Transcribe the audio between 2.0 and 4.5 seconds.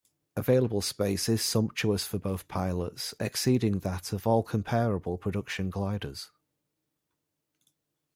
for both pilots, exceeding that of all